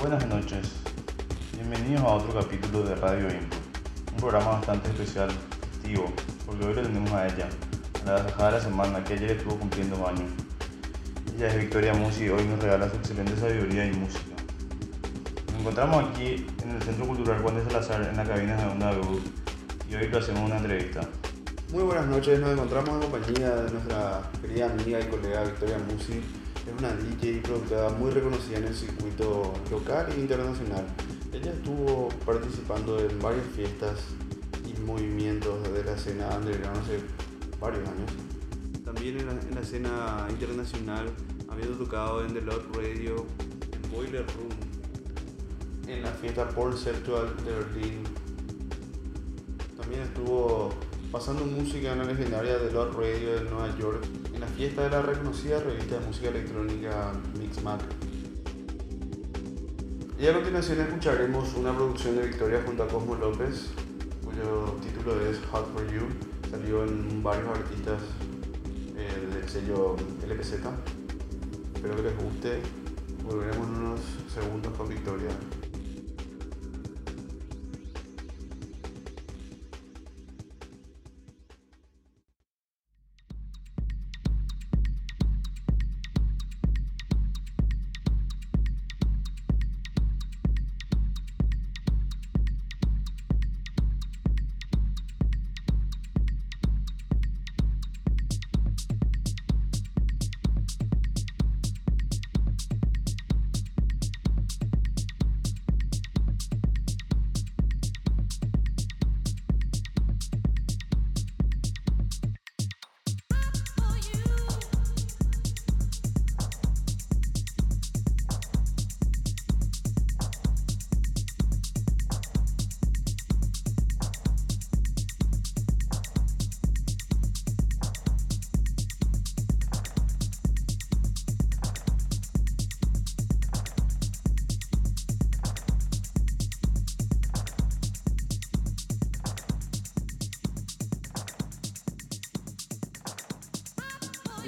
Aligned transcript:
Buenas 0.00 0.24
noches, 0.28 0.70
bienvenidos 1.54 2.02
a 2.02 2.06
otro 2.06 2.32
capítulo 2.32 2.84
de 2.84 2.94
Radio 2.94 3.30
Input, 3.30 3.58
un 4.12 4.16
programa 4.18 4.52
bastante 4.52 4.90
especial, 4.90 5.28
festivo, 5.72 6.12
porque 6.46 6.66
hoy 6.66 6.74
le 6.74 6.82
tenemos 6.82 7.10
a 7.12 7.26
ella, 7.26 7.48
a 8.02 8.10
la 8.12 8.22
dejada 8.22 8.52
de 8.52 8.58
la 8.58 8.62
semana, 8.62 9.04
que 9.04 9.14
ayer 9.14 9.32
estuvo 9.32 9.56
cumpliendo 9.56 10.06
años. 10.06 10.30
Ella 11.36 11.48
es 11.48 11.58
Victoria 11.58 11.94
Musi 11.94 12.26
y 12.26 12.28
hoy 12.28 12.44
nos 12.44 12.62
regala 12.62 12.88
su 12.88 12.96
excelente 12.96 13.36
sabiduría 13.36 13.86
y 13.86 13.92
música. 13.92 14.36
Nos 15.50 15.60
encontramos 15.60 16.04
aquí 16.04 16.46
en 16.62 16.70
el 16.70 16.82
Centro 16.82 17.04
Cultural 17.04 17.42
Juan 17.42 17.56
de 17.56 17.64
Salazar, 17.64 18.02
en 18.02 18.16
la 18.16 18.24
cabina 18.24 18.56
de 18.56 18.66
Onda 18.66 18.92
Debut, 18.92 19.22
y 19.90 19.94
hoy 19.96 20.08
lo 20.08 20.18
hacemos 20.18 20.42
una 20.42 20.58
entrevista. 20.58 21.00
Muy 21.72 21.82
buenas 21.82 22.06
noches, 22.06 22.38
nos 22.38 22.52
encontramos 22.52 22.90
en 22.90 23.10
compañía 23.10 23.50
de 23.50 23.72
nuestra 23.72 24.22
querida 24.40 24.66
amiga 24.66 25.00
y 25.00 25.04
colega 25.08 25.42
Victoria 25.42 25.76
Musi. 25.90 26.22
Es 26.68 26.78
una 26.78 26.92
DJ 26.92 27.30
y 27.30 27.40
productora 27.40 27.88
muy 27.88 28.10
reconocida 28.10 28.58
en 28.58 28.64
el 28.64 28.74
circuito 28.74 29.54
local 29.70 30.12
e 30.14 30.20
internacional. 30.20 30.84
Ella 31.32 31.52
estuvo 31.52 32.10
participando 32.26 33.00
en 33.00 33.18
varias 33.20 33.46
fiestas 33.56 34.00
y 34.66 34.78
movimientos 34.80 35.62
de 35.72 35.82
la 35.82 35.92
escena 35.92 36.28
underground 36.36 36.76
hace 36.76 37.00
varios 37.58 37.88
años. 37.88 38.10
También 38.84 39.18
en 39.18 39.26
la, 39.26 39.32
en 39.32 39.54
la 39.54 39.60
escena 39.62 40.26
internacional, 40.28 41.06
habiendo 41.48 41.78
tocado 41.78 42.24
en 42.24 42.34
The 42.34 42.42
Lot 42.42 42.76
Radio, 42.76 43.24
en 43.72 43.90
Boiler 43.90 44.26
Room, 44.36 44.50
en 45.88 46.02
la 46.02 46.10
fiesta 46.10 46.50
Porceptual 46.50 47.34
de 47.46 47.50
Berlín. 47.50 48.02
También 49.74 50.02
estuvo 50.02 50.70
pasando 51.10 51.46
música 51.46 51.92
en 51.92 51.98
la 51.98 52.04
legendaria 52.04 52.58
The 52.58 52.72
Lot 52.72 52.94
Radio 52.94 53.36
de 53.36 53.50
Nueva 53.50 53.74
York, 53.78 54.04
en 54.38 54.42
la 54.42 54.46
fiesta 54.46 54.84
de 54.84 54.90
la 54.90 55.02
reconocida 55.02 55.58
revista 55.58 55.98
de 55.98 56.06
música 56.06 56.28
electrónica 56.28 57.12
Mixmag. 57.38 57.80
Y 60.16 60.26
a 60.26 60.32
continuación 60.32 60.80
escucharemos 60.80 61.54
una 61.54 61.74
producción 61.74 62.16
de 62.16 62.28
Victoria 62.28 62.62
junto 62.64 62.84
a 62.84 62.88
Cosmo 62.88 63.16
López, 63.16 63.70
cuyo 64.24 64.76
título 64.80 65.20
es 65.28 65.38
Hot 65.50 65.72
for 65.72 65.84
You. 65.92 66.02
Salió 66.50 66.84
en 66.84 67.20
varios 67.20 67.48
artistas 67.48 68.00
eh, 68.96 69.34
del 69.34 69.48
sello 69.48 69.96
LPZ. 70.26 70.52
Espero 71.74 71.96
que 71.96 72.02
les 72.02 72.16
guste. 72.22 72.60
Volveremos 73.24 73.68
en 73.68 73.74
unos 73.74 74.00
segundos 74.32 74.72
con 74.76 74.88
Victoria. 74.88 75.30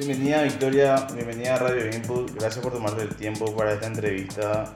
Bienvenida 0.01 0.45
Victoria, 0.45 1.07
bienvenida 1.15 1.57
a 1.57 1.59
Radio 1.59 1.95
Input, 1.95 2.31
gracias 2.31 2.65
por 2.65 2.73
tomarte 2.73 3.03
el 3.03 3.15
tiempo 3.17 3.55
para 3.55 3.75
esta 3.75 3.87
entrevista. 3.87 4.75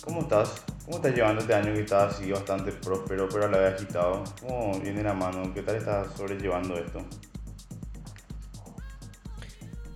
¿Cómo 0.00 0.22
estás? 0.22 0.62
¿Cómo 0.86 0.96
estás 0.96 1.14
llevando 1.14 1.42
este 1.42 1.52
año 1.52 1.74
que 1.74 1.80
está 1.80 2.06
así 2.06 2.32
bastante 2.32 2.72
próspero 2.72 3.28
pero 3.30 3.44
a 3.44 3.48
la 3.48 3.58
vez 3.58 3.74
agitado? 3.74 4.24
¿Cómo 4.40 4.80
viene 4.80 5.02
la 5.02 5.12
mano? 5.12 5.52
¿Qué 5.52 5.60
tal 5.60 5.76
estás 5.76 6.16
sobrellevando 6.16 6.74
esto? 6.78 7.04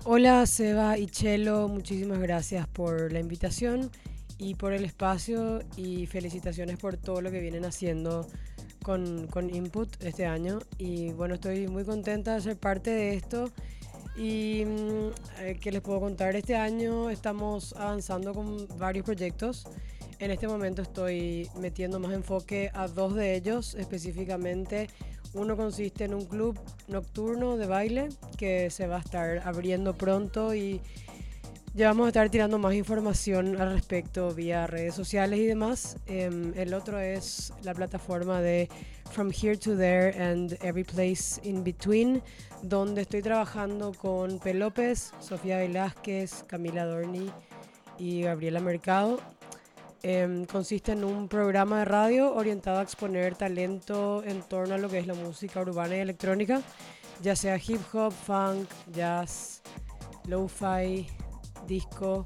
Hola 0.05 0.45
Seba 0.45 0.99
y 0.99 1.07
Chelo, 1.07 1.67
muchísimas 1.69 2.19
gracias 2.19 2.69
por 2.69 3.11
la 3.11 3.21
invitación 3.21 3.91
y 4.37 4.57
por 4.57 4.75
el 4.75 4.85
espacio 4.85 5.61
y 5.75 6.05
felicitaciones 6.05 6.77
por 6.77 6.99
todo 6.99 7.23
lo 7.23 7.31
que 7.31 7.41
vienen 7.41 7.65
haciendo 7.65 8.27
con, 8.83 9.27
con 9.29 9.55
Input 9.55 9.89
este 10.03 10.27
año. 10.27 10.59
Y 10.77 11.13
bueno, 11.13 11.37
estoy 11.37 11.67
muy 11.67 11.85
contenta 11.85 12.35
de 12.35 12.43
ser 12.43 12.59
parte 12.59 12.91
de 12.91 13.15
esto. 13.15 13.51
Y 14.19 14.65
mm, 14.65 15.11
eh, 15.41 15.59
que 15.61 15.71
les 15.71 15.81
puedo 15.81 16.01
contar, 16.01 16.35
este 16.35 16.57
año 16.57 17.09
estamos 17.09 17.73
avanzando 17.75 18.35
con 18.35 18.67
varios 18.77 19.05
proyectos. 19.05 19.65
En 20.19 20.33
este 20.33 20.49
momento 20.49 20.83
estoy 20.83 21.49
metiendo 21.61 22.01
más 22.01 22.13
enfoque 22.13 22.73
a 22.75 22.89
dos 22.89 23.15
de 23.15 23.37
ellos 23.37 23.77
específicamente. 23.77 24.89
Uno 25.35 25.57
consiste 25.57 26.05
en 26.05 26.15
un 26.15 26.25
club 26.25 26.59
nocturno 26.89 27.57
de 27.57 27.67
baile 27.67 28.09
que 28.37 28.71
se 28.71 28.89
va 28.89 28.97
a 28.97 29.01
estar 29.01 29.47
abriendo 29.47 29.95
pronto 29.95 30.53
y 30.53 30.81
ya 31.75 31.87
vamos 31.87 32.07
a 32.07 32.09
estar 32.09 32.29
tirando 32.29 32.59
más 32.59 32.75
información 32.75 33.61
al 33.61 33.75
respecto 33.75 34.35
vía 34.35 34.67
redes 34.67 34.97
sociales 34.97 35.39
y 35.39 35.47
demás. 35.47 35.97
Em, 36.07 36.53
el 36.57 36.75
otro 36.75 36.99
es 36.99 37.53
la 37.63 37.73
plataforma 37.73 38.41
de 38.41 38.69
From 39.11 39.31
Here 39.31 39.57
to 39.57 39.77
There 39.77 40.11
and 40.11 40.57
Every 40.61 40.85
Place 40.85 41.41
in 41.43 41.65
Between, 41.65 42.23
donde 42.63 43.03
estoy 43.03 43.23
trabajando 43.23 43.93
con 43.93 44.39
P. 44.39 44.55
López, 44.55 45.13
Sofía 45.21 45.59
Velázquez, 45.59 46.45
Camila 46.47 46.85
Dorni 46.85 47.31
y 47.99 48.23
Gabriela 48.23 48.61
Mercado. 48.61 49.19
Em, 50.03 50.45
consiste 50.47 50.93
en 50.93 51.05
un 51.05 51.29
programa 51.29 51.81
de 51.81 51.85
radio 51.85 52.35
orientado 52.35 52.79
a 52.79 52.83
exponer 52.83 53.35
talento 53.35 54.23
en 54.25 54.43
torno 54.43 54.75
a 54.75 54.79
lo 54.79 54.89
que 54.89 54.99
es 54.99 55.07
la 55.07 55.15
música 55.15 55.61
urbana 55.61 55.97
y 55.97 56.01
electrónica, 56.01 56.63
ya 57.21 57.35
sea 57.35 57.57
hip 57.57 57.81
hop, 57.93 58.13
funk, 58.13 58.69
jazz, 58.93 59.63
lo-fi, 60.27 61.09
disco, 61.67 62.25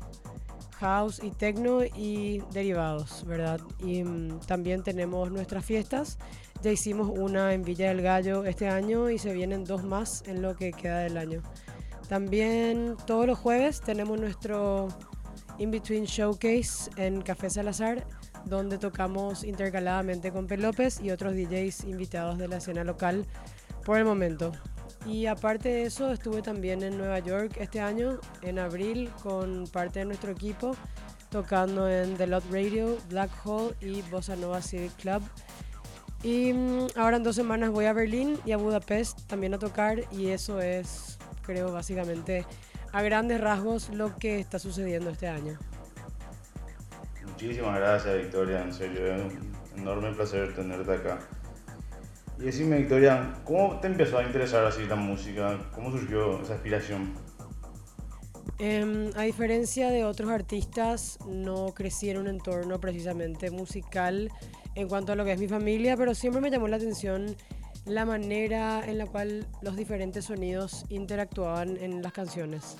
house 0.82 1.21
y 1.22 1.31
techno 1.31 1.82
y 1.84 2.42
derivados, 2.53 3.25
¿verdad? 3.25 3.60
Y 3.78 4.03
mm, 4.03 4.41
también 4.41 4.82
tenemos 4.82 5.31
nuestras 5.31 5.65
fiestas. 5.65 6.19
Ya 6.62 6.71
hicimos 6.71 7.09
una 7.09 7.53
en 7.55 7.62
Villa 7.62 7.89
del 7.89 8.03
Gallo 8.03 8.45
este 8.45 8.69
año 8.69 9.11
y 9.11 9.19
se 9.19 9.33
vienen 9.33 9.65
dos 9.65 9.83
más 9.83 10.23
en 10.27 10.43
lo 10.43 10.55
que 10.55 10.71
queda 10.71 11.00
del 11.00 11.17
año. 11.17 11.43
También 12.09 12.97
todos 13.05 13.27
los 13.27 13.37
jueves 13.37 13.81
tenemos 13.81 14.21
nuestro 14.21 14.87
In 15.59 15.72
Between 15.72 16.05
Showcase 16.05 16.91
en 16.97 17.21
Café 17.22 17.51
Salazar, 17.51 18.06
donde 18.45 18.78
tocamos 18.78 19.43
intercaladamente 19.43 20.31
con 20.31 20.47
P. 20.47 20.56
López 20.56 21.01
y 21.03 21.11
otros 21.11 21.34
DJs 21.34 21.84
invitados 21.84 22.39
de 22.39 22.47
la 22.47 22.59
escena 22.59 22.84
local 22.84 23.27
por 23.84 23.99
el 23.99 24.05
momento. 24.05 24.53
Y 25.04 25.27
aparte 25.27 25.69
de 25.69 25.83
eso, 25.84 26.13
estuve 26.13 26.42
también 26.42 26.84
en 26.84 26.97
Nueva 26.97 27.19
York 27.19 27.57
este 27.59 27.81
año, 27.81 28.21
en 28.42 28.60
abril, 28.60 29.10
con 29.21 29.66
parte 29.66 29.98
de 29.98 30.04
nuestro 30.04 30.31
equipo, 30.31 30.77
tocando 31.28 31.91
en 31.91 32.16
The 32.16 32.28
Lot 32.28 32.45
Radio, 32.53 32.98
Black 33.09 33.31
Hole 33.45 33.75
y 33.81 34.03
Bossa 34.03 34.36
Nova 34.36 34.63
Civic 34.63 34.95
Club. 34.97 35.22
Y 36.22 36.53
mm, 36.53 36.86
ahora 36.97 37.16
en 37.16 37.22
dos 37.22 37.34
semanas 37.34 37.71
voy 37.71 37.86
a 37.86 37.92
Berlín 37.92 38.39
y 38.45 38.53
a 38.53 38.57
Budapest 38.57 39.27
también 39.27 39.54
a 39.54 39.59
tocar 39.59 40.04
y 40.13 40.28
eso 40.28 40.60
es, 40.60 41.19
creo, 41.42 41.72
básicamente 41.72 42.45
a 42.92 43.03
grandes 43.03 43.41
rasgos 43.41 43.89
lo 43.91 44.16
que 44.16 44.39
está 44.39 44.59
sucediendo 44.59 45.10
este 45.10 45.28
año. 45.28 45.59
Muchísimas 47.27 47.77
gracias 47.77 48.16
Victoria, 48.19 48.63
en 48.63 48.72
serio, 48.72 49.15
es 49.15 49.22
un 49.22 49.80
enorme 49.80 50.13
placer 50.13 50.54
tenerte 50.54 50.92
acá. 50.92 51.19
Y 52.39 52.42
decime 52.42 52.78
Victoria, 52.78 53.34
¿cómo 53.45 53.80
te 53.80 53.89
empezó 53.89 54.19
a 54.19 54.22
interesar 54.22 54.65
así 54.65 54.84
la 54.86 54.97
música? 54.97 55.59
¿Cómo 55.74 55.91
surgió 55.91 56.41
esa 56.42 56.54
aspiración? 56.54 57.15
Em, 58.59 59.10
a 59.16 59.22
diferencia 59.22 59.91
de 59.91 60.04
otros 60.04 60.30
artistas, 60.30 61.19
no 61.27 61.74
crecí 61.74 62.10
en 62.10 62.19
un 62.19 62.28
entorno 62.28 62.78
precisamente 62.78 63.51
musical 63.51 64.30
en 64.74 64.89
cuanto 64.89 65.13
a 65.13 65.16
lo 65.16 65.24
que 65.24 65.33
es 65.33 65.41
mi 65.41 65.48
familia, 65.48 65.97
pero 65.97 66.15
siempre 66.15 66.41
me 66.41 66.51
llamó 66.51 66.69
la 66.69 66.77
atención 66.77 67.36
la 67.84 68.04
manera 68.04 68.83
en 68.86 68.98
la 68.98 69.07
cual 69.07 69.47
los 69.60 69.77
diferentes 69.77 70.27
sonidos 70.27 70.84
interactuaban 70.89 71.77
en 71.78 72.03
las 72.03 72.13
canciones. 72.13 72.77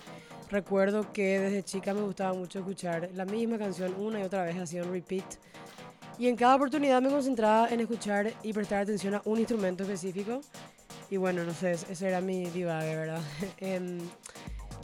recuerdo 0.51 1.13
que 1.15 1.41
desde 1.41 1.63
chica 1.63 1.95
me 1.95 2.03
gustaba 2.03 2.35
mucho 2.35 2.59
escuchar 2.59 3.09
la 3.15 3.25
misma 3.25 3.57
canción 3.57 3.95
una 3.99 4.21
y 4.21 4.23
otra 4.23 4.45
vez, 4.45 4.59
así 4.59 4.77
en 4.77 4.93
repeat. 4.93 5.25
Y 6.19 6.29
en 6.29 6.37
cada 6.37 6.57
oportunidad 6.57 7.01
me 7.01 7.09
concentraba 7.09 7.69
en 7.71 7.81
escuchar 7.81 8.33
y 8.43 8.53
prestar 8.53 8.83
atención 8.83 9.15
a 9.15 9.23
un 9.25 9.39
instrumento 9.39 9.83
específico. 9.83 10.43
Y 11.11 11.17
bueno, 11.17 11.43
no 11.43 11.55
sé, 11.55 11.73
ese 11.73 12.09
era 12.09 12.21
mi 12.21 12.45
divague, 12.51 12.95
¿verdad? 12.95 13.23
Em, 13.59 13.99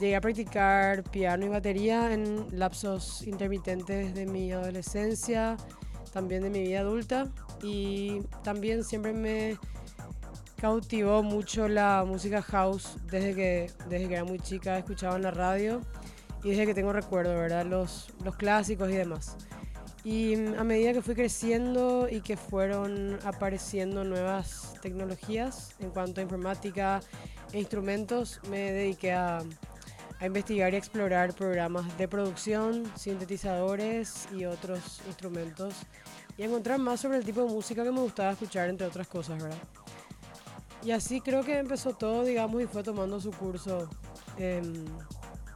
llegué 0.00 0.16
a 0.16 0.20
practicar 0.20 1.02
piano 1.05 1.44
y 1.44 1.49
batería 1.49 2.12
en 2.12 2.46
lapsos 2.58 3.26
intermitentes 3.26 4.14
de 4.14 4.26
mi 4.26 4.52
adolescencia, 4.52 5.56
también 6.12 6.43
de 6.43 6.50
mi 6.50 6.62
vida 6.62 6.81
adulta. 6.81 7.28
Y 7.62 8.20
también 8.43 8.84
siempre 8.84 9.12
me 9.12 9.58
cautivó 10.60 11.22
mucho 11.22 11.69
la 11.69 12.05
música 12.06 12.43
house 12.43 12.96
desde 13.10 13.34
que, 13.34 13.70
desde 13.88 14.08
que 14.08 14.14
era 14.14 14.25
muy 14.25 14.40
chica, 14.40 14.78
escuchaba 14.78 15.16
en 15.16 15.22
la 15.22 15.31
radio 15.31 15.81
y 16.43 16.50
desde 16.50 16.66
que 16.66 16.75
tengo 16.75 16.93
recuerdo, 16.93 17.34
¿verdad? 17.34 17.66
Los, 17.66 18.12
los 18.25 18.37
clásicos 18.37 18.90
y 18.90 18.94
demás. 18.94 19.37
Y 20.05 20.34
a 20.56 20.64
medida 20.64 20.93
que 20.93 21.02
fui 21.02 21.14
creciendo 21.14 22.08
y 22.10 22.20
que 22.20 22.37
fueron 22.37 23.19
apareciendo 23.25 24.05
nuevas 24.05 24.75
tecnologías 24.81 25.75
en 25.81 25.90
cuanto 25.90 26.20
a 26.20 26.22
informática 26.22 27.00
e 27.52 27.58
instrumentos, 27.58 28.40
me 28.49 28.72
dediqué 28.72 29.12
a, 29.12 29.40
a 30.20 30.26
investigar 30.26 30.75
y 30.75 30.76
explorar 30.76 31.32
programas 31.35 31.97
de 31.97 32.09
producción, 32.09 32.91
sintetizadores 32.97 34.29
y 34.32 34.44
otros 34.44 35.00
instrumentos 35.06 35.75
y 36.37 36.43
encontrar 36.43 36.79
más 36.79 37.00
sobre 37.00 37.19
el 37.19 37.25
tipo 37.25 37.43
de 37.43 37.49
música 37.49 37.85
que 37.85 37.91
me 37.91 38.00
gustaba 38.00 38.32
escuchar, 38.32 38.69
entre 38.69 38.87
otras 38.87 39.06
cosas, 39.06 39.43
¿verdad? 39.43 39.59
Y 40.82 40.93
así 40.93 41.20
creo 41.20 41.43
que 41.44 41.59
empezó 41.59 41.93
todo, 41.94 42.25
digamos, 42.25 42.62
y 42.62 42.67
fue 42.67 42.82
tomando 42.82 43.20
su 43.20 43.31
curso 43.32 43.88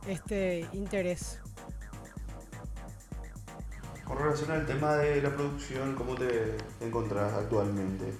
este 0.06 0.68
interés. 0.72 1.38
Con 4.04 4.18
relación 4.18 4.50
al 4.50 4.66
tema 4.66 4.96
de 4.96 5.22
la 5.22 5.30
producción, 5.30 5.94
¿cómo 5.94 6.16
te 6.16 6.56
encontrás 6.80 7.32
actualmente? 7.32 8.12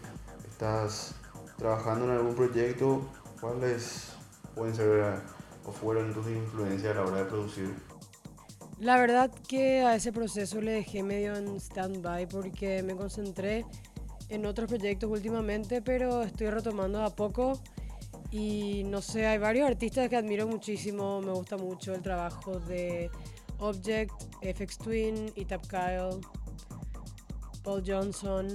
¿Estás 0.49 1.17
trabajando 1.59 2.05
en 2.06 2.12
algún 2.12 2.37
proyecto? 2.37 3.09
¿Cuáles 3.41 4.12
pueden 4.55 4.75
ser 4.75 5.21
o 5.64 5.73
fueron 5.73 6.12
tus 6.12 6.26
influencias 6.29 6.93
a 6.93 7.00
la 7.00 7.06
hora 7.06 7.17
de 7.19 7.25
producir? 7.25 7.75
La 8.79 8.99
verdad 8.99 9.31
que 9.49 9.82
a 9.82 9.94
ese 9.94 10.12
proceso 10.12 10.61
le 10.61 10.73
dejé 10.73 11.03
medio 11.03 11.37
en 11.37 11.56
stand-by 11.61 12.26
porque 12.29 12.82
me 12.82 12.97
concentré 12.97 13.64
en 14.29 14.47
otros 14.47 14.69
proyectos 14.69 15.11
últimamente, 15.11 15.82
pero 15.82 16.23
estoy 16.23 16.50
retomando 16.50 17.03
a 17.05 17.14
poco. 17.14 17.61
Y 18.32 18.82
no 18.85 19.03
sé, 19.03 19.26
hay 19.26 19.38
varios 19.38 19.69
artistas 19.69 20.09
que 20.09 20.17
admiro 20.17 20.49
muchísimo. 20.49 21.20
Me 21.20 21.32
gusta 21.32 21.56
mucho 21.59 21.94
el 21.94 22.03
trabajo 22.03 22.58
de 22.61 23.11
Object, 23.58 24.11
FX 24.43 24.79
Twin, 24.79 25.32
Itap 25.37 25.67
Kyle, 25.69 26.19
Paul 27.62 27.85
Johnson. 27.87 28.49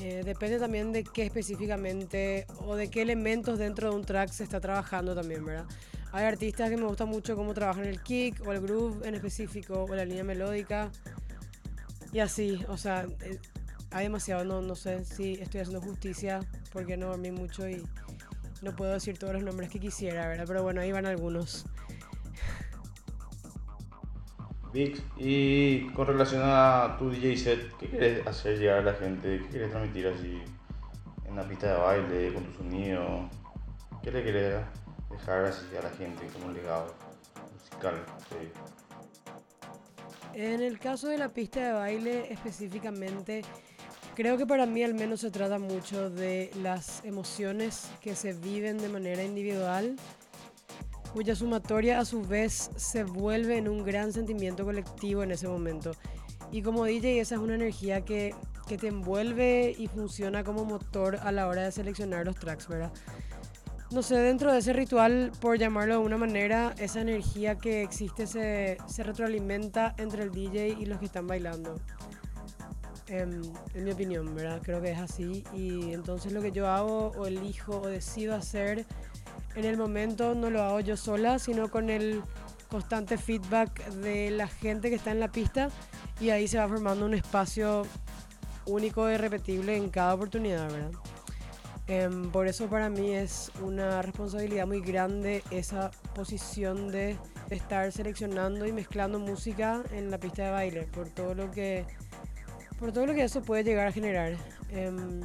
Eh, 0.00 0.22
depende 0.24 0.58
también 0.58 0.92
de 0.92 1.04
qué 1.04 1.24
específicamente 1.24 2.46
o 2.64 2.74
de 2.74 2.88
qué 2.88 3.02
elementos 3.02 3.58
dentro 3.58 3.90
de 3.90 3.96
un 3.96 4.04
track 4.04 4.30
se 4.30 4.44
está 4.44 4.60
trabajando 4.60 5.14
también, 5.14 5.44
¿verdad? 5.44 5.66
Hay 6.14 6.26
artistas 6.26 6.70
que 6.70 6.76
me 6.76 6.84
gusta 6.84 7.06
mucho 7.06 7.34
cómo 7.34 7.54
trabajan 7.54 7.86
el 7.86 8.00
kick 8.00 8.46
o 8.46 8.52
el 8.52 8.60
groove 8.60 9.04
en 9.04 9.16
específico 9.16 9.82
o 9.82 9.94
la 9.96 10.04
línea 10.04 10.22
melódica. 10.22 10.92
Y 12.12 12.20
así, 12.20 12.64
o 12.68 12.76
sea, 12.76 13.08
eh, 13.22 13.40
hay 13.90 14.04
demasiado, 14.04 14.62
no, 14.62 14.76
sé 14.76 15.04
si 15.04 15.32
estoy 15.32 15.62
haciendo 15.62 15.80
justicia 15.80 16.38
porque 16.72 16.96
no 16.96 17.08
dormí 17.08 17.32
mucho 17.32 17.68
y 17.68 17.84
no 18.62 18.76
puedo 18.76 18.92
decir 18.92 19.18
todos 19.18 19.32
los 19.32 19.42
nombres 19.42 19.70
que 19.70 19.80
quisiera, 19.80 20.28
¿verdad? 20.28 20.44
Pero 20.46 20.62
bueno, 20.62 20.82
ahí 20.82 20.92
van 20.92 21.04
algunos. 21.04 21.66
Vic, 24.72 25.02
y 25.16 25.88
con 25.94 26.06
relación 26.06 26.42
a 26.44 26.94
tu 26.96 27.10
DJ 27.10 27.36
set, 27.36 27.76
¿qué 27.80 27.88
quieres 27.88 28.24
hacer 28.24 28.60
llegar 28.60 28.78
a 28.78 28.82
la 28.82 28.94
gente? 28.94 29.40
¿Qué 29.40 29.48
quieres 29.48 29.70
transmitir 29.72 30.06
así 30.06 30.40
en 31.26 31.34
la 31.34 31.42
pista 31.42 31.72
de 31.72 31.80
baile, 31.80 32.32
con 32.32 32.44
tu 32.44 32.58
sonido? 32.58 33.28
¿Qué 34.00 34.12
le 34.12 34.22
quieres 34.22 34.62
dejar 35.16 35.44
así 35.44 35.76
a 35.78 35.82
la 35.82 35.90
gente 35.90 36.26
como 36.32 36.46
un 36.46 36.54
legado 36.54 36.94
musical? 37.52 38.04
En 40.34 40.60
el 40.60 40.78
caso 40.78 41.08
de 41.08 41.18
la 41.18 41.28
pista 41.28 41.60
de 41.60 41.72
baile 41.72 42.32
específicamente, 42.32 43.42
Creo 44.14 44.38
que 44.38 44.46
para 44.46 44.64
mí 44.64 44.84
al 44.84 44.94
menos 44.94 45.22
se 45.22 45.32
trata 45.32 45.58
mucho 45.58 46.08
de 46.08 46.48
las 46.62 47.04
emociones 47.04 47.90
que 48.00 48.14
se 48.14 48.32
viven 48.32 48.78
de 48.78 48.88
manera 48.88 49.24
individual, 49.24 49.96
cuya 51.12 51.34
sumatoria 51.34 51.98
a 51.98 52.04
su 52.04 52.22
vez 52.22 52.70
se 52.76 53.02
vuelve 53.02 53.56
en 53.56 53.68
un 53.68 53.84
gran 53.84 54.12
sentimiento 54.12 54.64
colectivo 54.64 55.24
en 55.24 55.32
ese 55.32 55.48
momento. 55.48 55.96
Y 56.52 56.62
como 56.62 56.84
DJ 56.84 57.18
esa 57.18 57.34
es 57.34 57.40
una 57.40 57.56
energía 57.56 58.04
que, 58.04 58.36
que 58.68 58.78
te 58.78 58.86
envuelve 58.86 59.74
y 59.76 59.88
funciona 59.88 60.44
como 60.44 60.64
motor 60.64 61.16
a 61.16 61.32
la 61.32 61.48
hora 61.48 61.62
de 61.62 61.72
seleccionar 61.72 62.24
los 62.24 62.36
tracks, 62.36 62.68
¿verdad? 62.68 62.92
No 63.94 64.02
sé, 64.02 64.16
dentro 64.16 64.52
de 64.52 64.58
ese 64.58 64.72
ritual, 64.72 65.30
por 65.40 65.56
llamarlo 65.56 66.00
de 66.00 66.00
una 66.00 66.18
manera, 66.18 66.74
esa 66.78 67.00
energía 67.00 67.54
que 67.54 67.82
existe 67.82 68.26
se, 68.26 68.76
retroalimenta 69.04 69.94
entre 69.98 70.24
el 70.24 70.32
DJ 70.32 70.70
y 70.80 70.86
los 70.86 70.98
que 70.98 71.04
están 71.04 71.28
bailando. 71.28 71.76
Em, 73.06 73.40
en 73.72 73.84
mi 73.84 73.92
opinión, 73.92 74.34
¿verdad? 74.34 74.60
Creo 74.64 74.82
que 74.82 74.90
es 74.90 74.98
así. 74.98 75.44
Y 75.54 75.92
entonces 75.92 76.32
lo 76.32 76.42
que 76.42 76.50
yo 76.50 76.66
hago 76.66 77.12
o 77.16 77.26
elijo 77.28 77.82
o 77.82 77.86
decido 77.86 78.34
hacer 78.34 78.84
en 79.54 79.64
el 79.64 79.76
momento 79.76 80.34
no 80.34 80.50
lo 80.50 80.60
hago 80.64 80.80
yo 80.80 80.96
sola, 80.96 81.38
sino 81.38 81.70
con 81.70 81.88
el 81.88 82.20
constante 82.68 83.16
feedback 83.16 83.86
de 83.90 84.32
la 84.32 84.48
gente 84.48 84.90
que 84.90 84.96
está 84.96 85.12
en 85.12 85.20
la 85.20 85.28
pista 85.28 85.68
y 86.20 86.30
ahí 86.30 86.48
se 86.48 86.58
va 86.58 86.66
formando 86.66 87.06
un 87.06 87.14
espacio 87.14 87.86
único 88.66 89.08
y 89.08 89.16
repetible 89.18 89.76
en 89.76 89.88
cada 89.88 90.14
oportunidad, 90.14 90.68
¿verdad? 90.68 90.90
Em, 91.86 92.30
por 92.30 92.46
eso 92.46 92.68
para 92.68 92.88
mí 92.88 93.12
es 93.12 93.52
una 93.62 94.00
responsabilidad 94.00 94.66
muy 94.66 94.80
grande 94.80 95.42
esa 95.50 95.90
posición 96.14 96.90
de 96.90 97.18
estar 97.50 97.92
seleccionando 97.92 98.66
y 98.66 98.72
mezclando 98.72 99.18
música 99.18 99.82
en 99.92 100.10
la 100.10 100.18
pista 100.18 100.44
de 100.44 100.50
baile, 100.50 100.82
por 100.84 101.10
todo 101.10 101.34
lo 101.34 101.50
que 101.50 101.84
por 102.78 102.92
todo 102.92 103.06
lo 103.06 103.14
que 103.14 103.24
eso 103.24 103.42
puede 103.42 103.64
llegar 103.64 103.86
a 103.86 103.92
generar 103.92 104.36
em, 104.70 105.20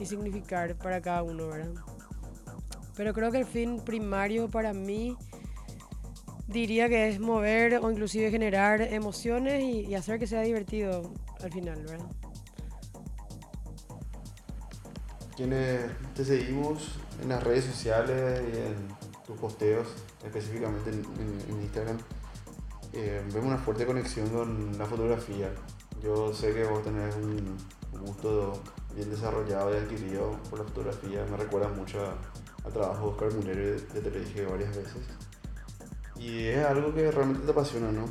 y 0.00 0.06
significar 0.06 0.74
para 0.76 1.00
cada 1.00 1.22
uno, 1.22 1.48
¿verdad? 1.48 1.72
Pero 2.96 3.12
creo 3.12 3.30
que 3.30 3.38
el 3.38 3.46
fin 3.46 3.80
primario 3.80 4.48
para 4.48 4.72
mí 4.72 5.16
diría 6.46 6.88
que 6.88 7.08
es 7.08 7.20
mover 7.20 7.76
o 7.76 7.90
inclusive 7.90 8.30
generar 8.30 8.80
emociones 8.82 9.62
y, 9.62 9.94
hacer 9.94 10.18
que 10.18 10.26
sea 10.26 10.42
divertido 10.42 11.12
al 11.42 11.52
final, 11.52 11.82
¿verdad? 11.84 12.06
Quienes 15.36 15.90
te 16.14 16.24
seguimos 16.24 16.98
en 17.22 17.30
las 17.30 17.42
redes 17.42 17.64
sociales 17.64 18.42
y 18.52 18.56
en 18.58 18.88
tus 19.26 19.36
posteos, 19.38 19.86
específicamente 20.22 20.90
en, 20.90 21.62
Instagram, 21.62 21.96
eh, 22.92 23.22
vemos 23.32 23.46
una 23.46 23.56
fuerte 23.56 23.86
conexión 23.86 24.28
con 24.28 24.76
la 24.76 24.84
fotografía. 24.84 25.50
Yo 26.02 26.34
sé 26.34 26.52
que 26.52 26.64
vos 26.64 26.82
tenés 26.82 27.14
un 27.16 27.56
gusto 28.04 28.60
bien 28.94 29.08
desarrollado 29.08 29.72
y 29.72 29.78
adquirido 29.78 30.38
por 30.50 30.58
la 30.58 30.64
fotografía. 30.66 31.24
Me 31.30 31.36
recuerda 31.36 31.68
mucho 31.68 31.98
al 32.64 32.72
trabajo 32.72 33.06
de 33.06 33.12
Oscar 33.12 33.34
Mulero, 33.34 33.76
ya 33.94 34.00
te 34.00 34.10
lo 34.10 34.18
dije 34.18 34.44
varias 34.44 34.76
veces. 34.76 35.02
Y 36.16 36.46
es 36.48 36.64
algo 36.64 36.92
que 36.94 37.10
realmente 37.10 37.44
te 37.46 37.52
apasiona, 37.52 37.90
¿no? 37.90 38.04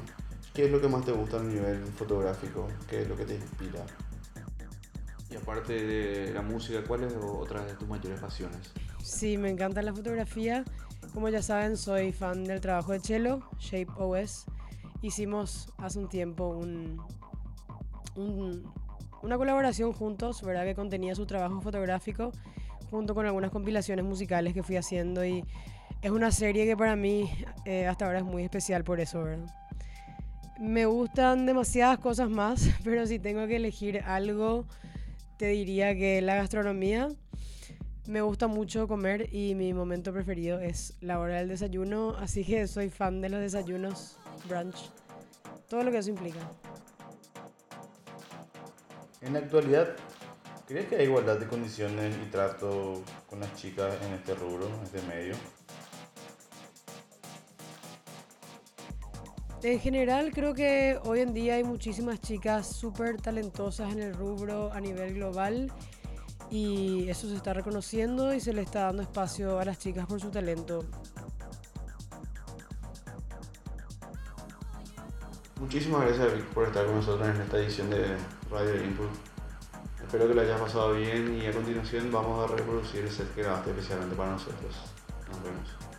¿Qué 0.54 0.66
es 0.66 0.72
lo 0.72 0.82
que 0.82 0.88
más 0.88 1.06
te 1.06 1.12
gusta 1.12 1.38
a 1.38 1.44
nivel 1.44 1.86
fotográfico? 1.86 2.68
¿Qué 2.90 3.04
es 3.04 3.08
lo 3.08 3.16
que 3.16 3.26
te 3.26 3.36
inspira? 3.36 3.86
Y 5.32 5.38
aparte 5.38 5.74
de 5.86 6.34
la 6.34 6.42
música, 6.42 6.84
¿cuáles 6.86 7.14
otras 7.16 7.66
de 7.66 7.76
tus 7.76 7.88
mayores 7.88 8.20
pasiones? 8.20 8.74
Sí, 9.02 9.38
me 9.38 9.50
encanta 9.50 9.82
la 9.82 9.94
fotografía. 9.94 10.66
Como 11.14 11.30
ya 11.30 11.42
saben, 11.42 11.78
soy 11.78 12.12
fan 12.12 12.44
del 12.44 12.60
trabajo 12.60 12.92
de 12.92 13.00
Chelo, 13.00 13.42
Shape 13.58 13.88
OS. 13.98 14.46
Hicimos 15.02 15.70
hace 15.78 16.00
un 16.00 16.10
tiempo 16.10 16.50
un, 16.50 17.02
una 19.24 19.38
colaboración 19.38 19.94
juntos, 19.94 20.42
¿verdad? 20.44 20.66
Que 20.66 20.76
contenía 20.76 21.16
su 21.16 21.26
trabajo 21.26 21.62
fotográfico 21.62 22.34
junto 22.90 23.16
con 23.16 23.26
algunas 23.26 23.52
compilaciones 23.52 24.04
musicales 24.04 24.54
que 24.54 24.64
fui 24.64 24.76
haciendo 24.76 25.24
y 25.26 25.46
es 26.02 26.12
una 26.12 26.32
serie 26.32 26.66
que 26.66 26.76
para 26.76 26.98
mí 26.98 27.32
eh, 27.64 27.88
hasta 27.88 28.06
ahora 28.06 28.20
es 28.20 28.26
muy 28.26 28.44
especial 28.44 28.84
por 28.84 29.00
eso, 29.00 29.24
¿verdad? 29.24 29.46
Me 30.60 30.86
gustan 30.86 31.46
demasiadas 31.46 32.00
cosas 32.00 32.30
más, 32.30 32.70
pero 32.84 33.08
si 33.08 33.18
tengo 33.18 33.48
que 33.48 33.56
elegir 33.56 34.04
algo, 34.06 34.66
te 35.42 35.48
diría 35.48 35.96
que 35.96 36.22
la 36.22 36.36
gastronomía. 36.36 37.10
Me 38.06 38.22
gusta 38.22 38.46
mucho 38.46 38.88
comer 38.88 39.28
y 39.34 39.56
mi 39.56 39.74
momento 39.74 40.14
preferido 40.14 40.60
es 40.60 40.94
la 41.02 41.18
hora 41.18 41.38
del 41.38 41.48
desayuno, 41.48 42.16
así 42.20 42.46
que 42.46 42.68
soy 42.68 42.92
fan 42.92 43.22
de 43.22 43.30
los 43.30 43.40
desayunos, 43.40 44.18
brunch, 44.48 44.92
todo 45.68 45.82
lo 45.82 45.90
que 45.90 45.98
eso 45.98 46.12
implica. 46.12 46.38
En 49.22 49.34
la 49.34 49.40
actualidad, 49.40 49.96
¿crees 50.68 50.86
que 50.88 50.98
hay 50.98 51.06
igualdad 51.06 51.40
de 51.40 51.48
condiciones 51.48 52.16
y 52.24 52.30
trato 52.30 53.02
con 53.28 53.40
las 53.40 53.56
chicas 53.56 53.96
en 54.06 54.14
este 54.14 54.36
rubro, 54.36 54.68
en 54.68 54.84
este 54.84 55.02
medio? 55.08 55.34
En 59.64 59.80
general 59.80 60.32
creo 60.34 60.56
que 60.56 60.98
hoy 61.04 61.20
en 61.20 61.36
día 61.36 61.56
hay 61.56 61.64
muchísimas 61.64 62.20
chicas 62.20 62.68
súper 62.76 63.22
talentosas 63.22 63.94
en 63.94 64.00
el 64.00 64.14
rubro 64.16 64.74
a 64.74 64.82
nivel 64.82 65.14
global 65.14 65.72
y 66.50 67.08
eso 67.08 67.30
se 67.30 67.36
está 67.36 67.54
reconociendo 67.54 68.34
y 68.34 68.40
se 68.40 68.54
le 68.54 68.64
está 68.64 68.86
dando 68.86 69.04
espacio 69.04 69.60
a 69.60 69.66
las 69.66 69.78
chicas 69.78 70.08
por 70.08 70.20
su 70.20 70.32
talento. 70.32 70.84
Muchísimas 75.60 76.08
gracias 76.08 76.44
por 76.56 76.66
estar 76.66 76.88
con 76.88 76.96
nosotros 76.96 77.30
en 77.30 77.42
esta 77.42 77.58
edición 77.60 77.92
de 77.92 78.18
Radio 78.50 78.84
Input. 78.84 79.10
Espero 80.04 80.28
que 80.28 80.34
lo 80.34 80.42
hayas 80.42 80.60
pasado 80.60 80.94
bien 80.94 81.40
y 81.40 81.46
a 81.46 81.52
continuación 81.52 82.12
vamos 82.12 82.50
a 82.50 82.56
reproducir 82.56 83.02
el 83.02 83.12
set 83.12 83.32
que 83.36 83.44
grabaste 83.44 83.70
especialmente 83.70 84.16
para 84.16 84.32
nosotros. 84.32 84.76
Nos 85.30 85.44
vemos. 85.44 85.91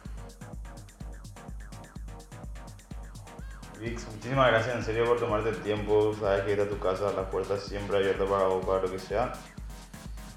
Vix, 3.82 4.06
muchísimas 4.14 4.48
gracias 4.48 4.76
en 4.76 4.84
serio 4.84 5.04
por 5.06 5.18
tomarte 5.18 5.48
el 5.48 5.60
tiempo. 5.60 6.14
Sabes 6.14 6.44
que 6.44 6.52
ir 6.52 6.60
a 6.60 6.68
tu 6.68 6.78
casa, 6.78 7.12
las 7.12 7.26
puertas 7.30 7.64
siempre 7.64 7.96
abiertas 7.96 8.28
para 8.28 8.44
vos, 8.44 8.64
para 8.64 8.82
lo 8.82 8.88
que 8.88 9.00
sea. 9.00 9.32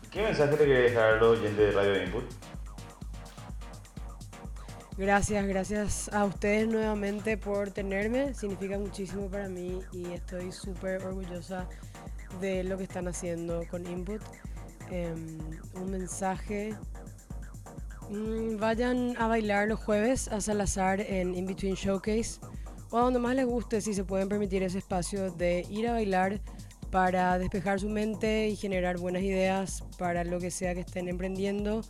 ¿Qué 0.10 0.24
mensaje 0.24 0.54
le 0.54 0.66
querés 0.66 0.92
dejar 0.92 1.14
a 1.14 1.16
los 1.18 1.38
oyentes 1.38 1.56
de 1.56 1.72
Radio 1.72 2.04
Input? 2.04 2.24
Gracias, 4.98 5.46
gracias 5.46 6.10
a 6.12 6.26
ustedes 6.26 6.68
nuevamente 6.68 7.38
por 7.38 7.70
tenerme. 7.70 8.34
Significa 8.34 8.80
muchísimo 8.80 9.30
para 9.30 9.48
mí 9.48 9.80
y 9.92 10.12
estoy 10.14 10.52
súper 10.52 11.06
orgullosa 11.06 11.70
de 12.42 12.64
lo 12.64 12.80
que 12.80 12.86
están 12.86 13.08
haciendo 13.08 13.64
con 13.70 13.86
Input. 13.86 14.24
Em, 14.90 15.38
un 15.76 15.92
mensaje. 15.92 16.76
Mm, 18.10 18.58
vayan 18.58 19.16
a 19.20 19.28
bailar 19.28 19.68
los 19.68 19.80
jueves 19.80 20.30
a 20.30 20.42
Salazar 20.42 21.00
en 21.00 21.36
In 21.36 21.46
Between 21.46 21.76
Showcase 21.76 22.40
o 22.96 22.98
a 22.98 23.02
donde 23.02 23.20
más 23.20 23.36
les 23.36 23.46
guste 23.46 23.82
si 23.82 23.94
se 23.94 24.06
pueden 24.06 24.30
permitir 24.30 24.64
ese 24.64 24.78
espacio 24.78 25.30
de 25.30 25.66
ir 25.70 25.90
a 25.90 25.92
bailar 25.92 26.40
para 26.92 27.38
despejar 27.38 27.82
su 27.82 27.90
mente 27.90 28.48
y 28.48 28.56
generar 28.56 28.98
buenas 28.98 29.22
ideas 29.22 29.84
para 29.98 30.24
lo 30.24 30.40
que 30.40 30.50
sea 30.50 30.74
que 30.74 30.80
estén 30.80 31.10
emprendiendo 31.10 31.82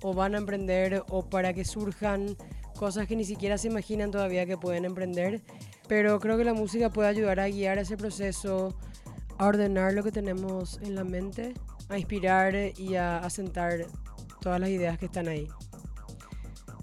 o 0.00 0.14
van 0.14 0.36
a 0.36 0.38
emprender 0.38 1.02
o 1.08 1.28
para 1.28 1.52
que 1.54 1.64
surjan 1.64 2.36
cosas 2.76 3.08
que 3.08 3.16
ni 3.16 3.24
siquiera 3.24 3.58
se 3.58 3.66
imaginan 3.66 4.12
todavía 4.12 4.46
que 4.46 4.56
pueden 4.56 4.84
emprender. 4.84 5.42
Pero 5.88 6.20
creo 6.20 6.38
que 6.38 6.44
la 6.44 6.54
música 6.54 6.88
puede 6.88 7.08
ayudar 7.08 7.40
a 7.40 7.48
guiar 7.48 7.78
ese 7.78 7.96
proceso, 7.96 8.78
a 9.38 9.46
ordenar 9.46 9.92
lo 9.92 10.04
que 10.04 10.12
tenemos 10.12 10.78
en 10.82 10.94
la 10.94 11.02
mente, 11.02 11.52
a 11.88 11.98
inspirar 11.98 12.54
y 12.78 12.94
a 12.94 13.18
asentar 13.18 13.86
todas 14.40 14.60
las 14.60 14.70
ideas 14.70 14.98
que 14.98 15.06
están 15.06 15.26
ahí. 15.26 15.48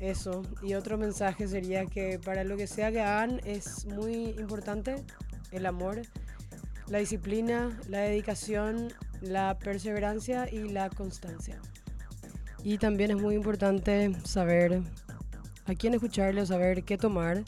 Eso. 0.01 0.41
Y 0.63 0.73
otro 0.73 0.97
mensaje 0.97 1.47
sería 1.47 1.85
que 1.85 2.17
para 2.17 2.43
lo 2.43 2.57
que 2.57 2.65
sea 2.65 2.91
que 2.91 3.01
hagan 3.01 3.39
es 3.45 3.85
muy 3.85 4.31
importante 4.39 4.95
el 5.51 5.67
amor, 5.67 6.01
la 6.87 6.97
disciplina, 6.97 7.79
la 7.87 7.99
dedicación, 7.99 8.91
la 9.21 9.59
perseverancia 9.59 10.51
y 10.51 10.69
la 10.69 10.89
constancia. 10.89 11.61
Y 12.63 12.79
también 12.79 13.11
es 13.11 13.17
muy 13.17 13.35
importante 13.35 14.11
saber 14.23 14.81
a 15.65 15.75
quién 15.75 15.93
escucharle, 15.93 16.47
saber 16.47 16.83
qué 16.83 16.97
tomar 16.97 17.43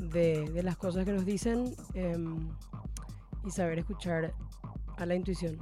de, 0.00 0.50
de 0.50 0.62
las 0.64 0.76
cosas 0.76 1.04
que 1.04 1.12
nos 1.12 1.24
dicen 1.24 1.76
em, 1.94 2.48
y 3.46 3.52
saber 3.52 3.78
escuchar 3.78 4.34
a 4.96 5.06
la 5.06 5.14
intuición. 5.14 5.58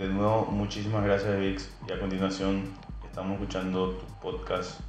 De 0.00 0.08
nuevo, 0.08 0.46
muchísimas 0.46 1.04
gracias 1.04 1.38
Vix. 1.38 1.70
Y 1.86 1.92
a 1.92 2.00
continuación 2.00 2.72
estamos 3.04 3.32
escuchando 3.34 3.90
tu 3.96 4.06
podcast, 4.22 4.80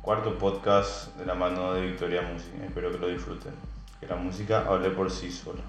cuarto 0.00 0.38
podcast 0.38 1.14
de 1.18 1.26
la 1.26 1.34
mano 1.34 1.74
de 1.74 1.88
Victoria 1.88 2.22
Music. 2.22 2.54
Espero 2.64 2.90
que 2.90 2.96
lo 2.96 3.08
disfruten. 3.08 3.52
Que 4.00 4.06
la 4.06 4.16
música 4.16 4.64
hable 4.66 4.88
por 4.88 5.10
sí 5.10 5.30
sola. 5.30 5.60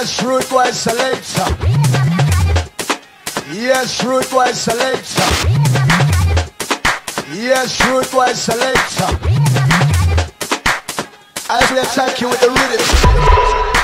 Yes, 0.00 0.22
root 0.22 0.48
boy 0.48 0.70
selector. 0.70 1.44
Yes, 3.52 4.04
root 4.04 4.30
boy 4.30 4.52
selector. 4.52 5.28
Yes, 7.34 7.84
root 7.88 8.08
boy 8.12 8.32
selector. 8.32 9.10
As 11.50 11.72
we 11.72 11.80
attack 11.80 12.20
you 12.20 12.28
with 12.28 12.40
the 12.40 12.48
rhythm. 12.48 13.77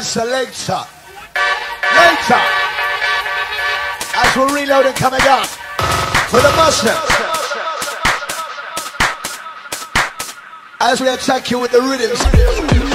later. 0.00 0.24
Later. 0.24 0.84
As 4.14 4.36
we're 4.36 4.54
reloading, 4.54 4.92
coming 4.94 5.20
up 5.22 5.46
For 6.30 6.40
the 6.40 6.52
Muslims. 6.56 6.98
As 10.80 11.00
we 11.00 11.08
attack 11.08 11.50
you 11.50 11.58
with 11.58 11.72
the 11.72 11.82
rhythms. 11.82 12.91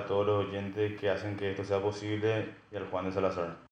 A 0.00 0.06
todos 0.06 0.26
los 0.26 0.46
oyentes 0.46 0.98
que 0.98 1.10
hacen 1.10 1.36
que 1.36 1.50
esto 1.50 1.64
sea 1.64 1.80
posible 1.80 2.54
y 2.72 2.76
al 2.76 2.88
Juan 2.90 3.06
de 3.06 3.12
Salazar. 3.12 3.69